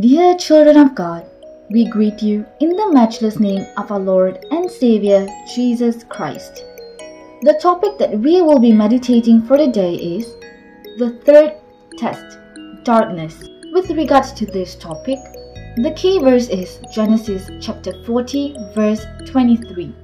[0.00, 1.24] Dear children of God,
[1.70, 6.64] we greet you in the matchless name of our Lord and Savior Jesus Christ.
[7.40, 10.34] The topic that we will be meditating for today is
[10.98, 11.54] the third
[11.96, 12.38] test,
[12.82, 13.48] darkness.
[13.72, 15.18] With regards to this topic,
[15.76, 19.94] the key verse is Genesis chapter 40, verse 23.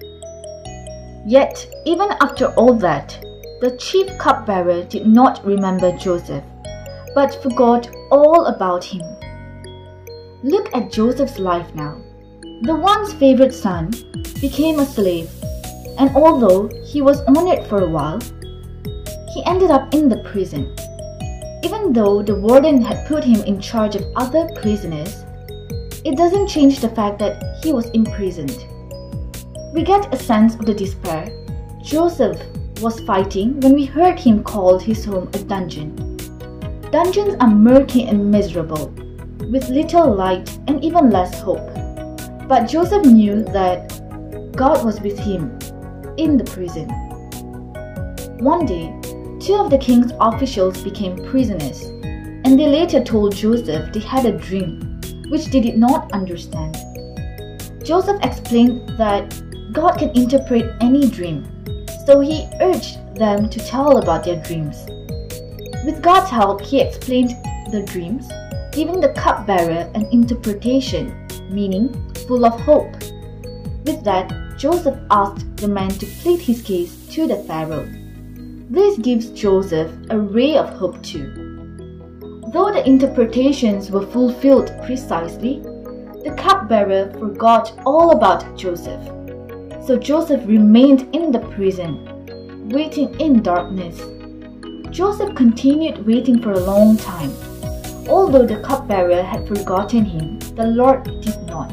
[1.27, 3.21] Yet, even after all that,
[3.61, 6.45] the chief cupbearer did not remember Joseph,
[7.15, 9.03] but forgot all about him.
[10.45, 12.01] Look at Joseph's life now.
[12.63, 13.93] The once favorite son
[14.41, 15.31] became a slave,
[15.99, 18.21] and although he was honored for a while,
[19.33, 20.75] he ended up in the prison.
[21.63, 25.25] Even though the warden had put him in charge of other prisoners,
[26.05, 28.67] it doesn't change the fact that he was imprisoned.
[29.73, 31.31] We get a sense of the despair
[31.85, 32.41] Joseph
[32.81, 35.95] was fighting when we heard him call his home a dungeon.
[36.91, 38.93] Dungeons are murky and miserable,
[39.53, 41.69] with little light and even less hope.
[42.49, 44.01] But Joseph knew that
[44.57, 45.59] God was with him
[46.17, 46.89] in the prison.
[48.39, 48.87] One day,
[49.41, 51.83] two of the king's officials became prisoners,
[52.45, 56.75] and they later told Joseph they had a dream, which they did not understand.
[57.85, 59.39] Joseph explained that
[59.73, 61.45] God can interpret any dream,
[62.07, 64.87] so he urged them to tell about their dreams.
[65.85, 67.35] With God's help, he explained
[67.71, 68.29] the dreams
[68.73, 71.15] giving the cupbearer an interpretation,
[71.51, 71.93] meaning
[72.27, 72.91] full of hope.
[73.85, 77.87] With that, Joseph asked the man to plead his case to the Pharaoh.
[78.71, 81.27] This gives Joseph a ray of hope too.
[82.53, 85.61] Though the interpretations were fulfilled precisely,
[86.25, 89.05] the cupbearer forgot all about Joseph.
[89.87, 94.01] So Joseph remained in the prison, waiting in darkness.
[94.91, 97.33] Joseph continued waiting for a long time
[98.09, 101.73] Although the cupbearer had forgotten him, the Lord did not.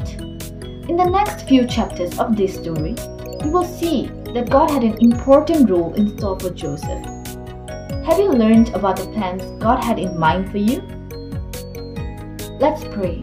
[0.88, 2.94] In the next few chapters of this story,
[3.44, 7.04] you will see that God had an important role in store for Joseph.
[8.04, 10.80] Have you learned about the plans God had in mind for you?
[12.58, 13.22] Let's pray.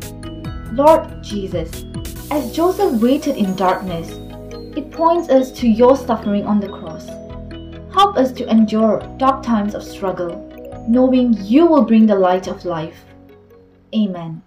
[0.74, 1.86] Lord Jesus,
[2.30, 4.10] as Joseph waited in darkness,
[4.78, 7.08] it points us to your suffering on the cross.
[7.94, 10.44] Help us to endure dark times of struggle
[10.88, 13.06] knowing you will bring the light of life.
[13.94, 14.42] Amen.